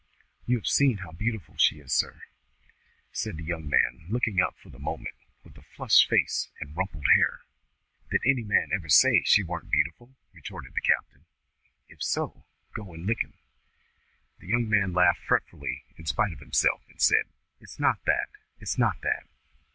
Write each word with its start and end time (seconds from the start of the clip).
"You 0.47 0.57
have 0.57 0.65
seen 0.65 0.97
how 0.97 1.11
beautiful 1.11 1.57
she 1.57 1.79
is, 1.79 1.93
sir," 1.93 2.23
said 3.11 3.37
the 3.37 3.43
young 3.43 3.69
man, 3.69 4.07
looking 4.09 4.41
up 4.41 4.57
for 4.57 4.71
the 4.71 4.79
moment, 4.79 5.13
with 5.43 5.55
a 5.59 5.61
flushed 5.61 6.09
face 6.09 6.49
and 6.59 6.75
rumpled 6.75 7.03
hair. 7.17 7.41
"Did 8.09 8.21
any 8.25 8.43
man 8.43 8.71
ever 8.73 8.89
say 8.89 9.21
she 9.23 9.43
warn't 9.43 9.69
beautiful?" 9.69 10.15
retorted 10.33 10.73
the 10.73 10.81
captain. 10.81 11.27
"If 11.87 12.01
so, 12.01 12.47
go 12.73 12.95
and 12.95 13.05
lick 13.05 13.21
him." 13.23 13.35
The 14.39 14.47
young 14.47 14.67
man 14.67 14.91
laughed 14.91 15.21
fretfully 15.27 15.83
in 15.97 16.07
spite 16.07 16.33
of 16.33 16.39
himself, 16.39 16.81
and 16.89 16.99
said 16.99 17.25
"It's 17.59 17.77
not 17.79 18.03
that, 18.05 18.29
it's 18.59 18.79
not 18.79 19.01
that." 19.03 19.27